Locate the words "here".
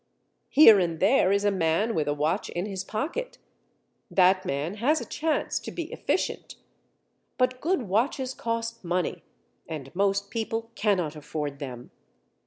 0.49-0.79